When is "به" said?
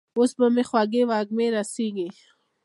0.37-0.45